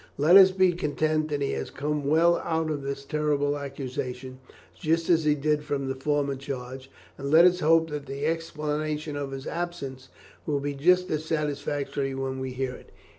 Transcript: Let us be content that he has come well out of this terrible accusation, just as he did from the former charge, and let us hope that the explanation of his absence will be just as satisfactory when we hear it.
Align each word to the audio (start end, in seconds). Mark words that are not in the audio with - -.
Let 0.17 0.35
us 0.35 0.49
be 0.49 0.71
content 0.73 1.27
that 1.29 1.43
he 1.43 1.51
has 1.51 1.69
come 1.69 2.07
well 2.07 2.37
out 2.37 2.71
of 2.71 2.81
this 2.81 3.05
terrible 3.05 3.55
accusation, 3.55 4.39
just 4.75 5.11
as 5.11 5.25
he 5.25 5.35
did 5.35 5.63
from 5.63 5.87
the 5.87 5.93
former 5.93 6.33
charge, 6.33 6.89
and 7.19 7.29
let 7.29 7.45
us 7.45 7.59
hope 7.59 7.91
that 7.91 8.07
the 8.07 8.25
explanation 8.25 9.15
of 9.15 9.29
his 9.29 9.45
absence 9.45 10.09
will 10.47 10.59
be 10.59 10.73
just 10.73 11.11
as 11.11 11.25
satisfactory 11.25 12.15
when 12.15 12.39
we 12.39 12.49
hear 12.49 12.73
it. 12.73 12.89